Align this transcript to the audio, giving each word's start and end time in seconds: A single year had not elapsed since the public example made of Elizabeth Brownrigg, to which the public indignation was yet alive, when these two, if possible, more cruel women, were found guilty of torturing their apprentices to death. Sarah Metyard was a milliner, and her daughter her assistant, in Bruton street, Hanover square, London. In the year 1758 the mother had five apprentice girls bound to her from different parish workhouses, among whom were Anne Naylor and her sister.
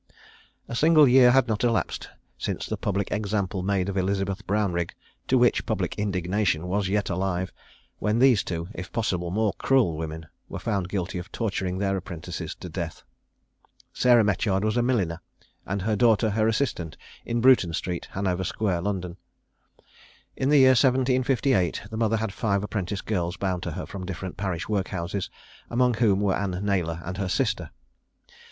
A 0.67 0.73
single 0.75 1.07
year 1.07 1.29
had 1.29 1.47
not 1.47 1.63
elapsed 1.63 2.09
since 2.35 2.65
the 2.65 2.75
public 2.75 3.11
example 3.11 3.61
made 3.61 3.87
of 3.87 3.95
Elizabeth 3.95 4.47
Brownrigg, 4.47 4.95
to 5.27 5.37
which 5.37 5.57
the 5.57 5.63
public 5.65 5.93
indignation 5.99 6.67
was 6.67 6.87
yet 6.89 7.11
alive, 7.11 7.53
when 7.99 8.17
these 8.17 8.41
two, 8.43 8.67
if 8.73 8.91
possible, 8.91 9.29
more 9.29 9.53
cruel 9.59 9.95
women, 9.95 10.25
were 10.49 10.57
found 10.57 10.89
guilty 10.89 11.19
of 11.19 11.31
torturing 11.31 11.77
their 11.77 11.95
apprentices 11.95 12.55
to 12.55 12.67
death. 12.67 13.03
Sarah 13.93 14.23
Metyard 14.23 14.63
was 14.63 14.75
a 14.75 14.81
milliner, 14.81 15.21
and 15.67 15.83
her 15.83 15.95
daughter 15.95 16.31
her 16.31 16.47
assistant, 16.47 16.97
in 17.23 17.39
Bruton 17.39 17.71
street, 17.71 18.07
Hanover 18.13 18.43
square, 18.43 18.81
London. 18.81 19.17
In 20.35 20.49
the 20.49 20.57
year 20.57 20.69
1758 20.69 21.83
the 21.91 21.97
mother 21.97 22.17
had 22.17 22.33
five 22.33 22.63
apprentice 22.63 23.01
girls 23.01 23.37
bound 23.37 23.61
to 23.61 23.71
her 23.73 23.85
from 23.85 24.07
different 24.07 24.35
parish 24.35 24.67
workhouses, 24.67 25.29
among 25.69 25.93
whom 25.93 26.21
were 26.21 26.33
Anne 26.33 26.59
Naylor 26.65 27.01
and 27.05 27.17
her 27.17 27.29
sister. 27.29 27.69